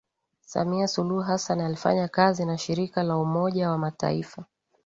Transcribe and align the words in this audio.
Samia 0.41 0.87
Suluhu 0.87 1.21
Hassan 1.21 1.61
alifanya 1.61 2.07
kazi 2.07 2.45
na 2.45 2.57
shirika 2.57 3.03
la 3.03 3.17
umoja 3.17 3.69
wa 3.69 3.77
mataifa 3.77 4.45